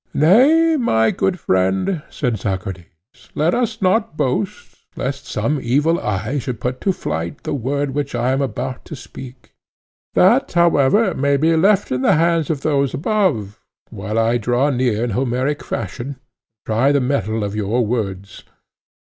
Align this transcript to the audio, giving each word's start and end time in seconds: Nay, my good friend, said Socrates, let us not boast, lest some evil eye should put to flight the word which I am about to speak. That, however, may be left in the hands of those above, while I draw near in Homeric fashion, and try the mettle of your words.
Nay, 0.15 0.77
my 0.77 1.11
good 1.11 1.39
friend, 1.39 2.01
said 2.09 2.39
Socrates, 2.39 2.85
let 3.35 3.53
us 3.53 3.83
not 3.83 4.17
boast, 4.17 4.75
lest 4.95 5.27
some 5.27 5.59
evil 5.61 5.99
eye 5.99 6.39
should 6.39 6.59
put 6.59 6.81
to 6.81 6.91
flight 6.91 7.43
the 7.43 7.53
word 7.53 7.91
which 7.91 8.15
I 8.15 8.31
am 8.31 8.41
about 8.41 8.83
to 8.85 8.95
speak. 8.95 9.53
That, 10.15 10.51
however, 10.53 11.13
may 11.13 11.37
be 11.37 11.55
left 11.55 11.91
in 11.91 12.01
the 12.01 12.15
hands 12.15 12.49
of 12.49 12.61
those 12.61 12.95
above, 12.95 13.61
while 13.91 14.17
I 14.17 14.39
draw 14.39 14.71
near 14.71 15.03
in 15.03 15.11
Homeric 15.11 15.63
fashion, 15.63 16.07
and 16.07 16.15
try 16.65 16.91
the 16.91 16.99
mettle 16.99 17.43
of 17.43 17.55
your 17.55 17.85
words. 17.85 18.43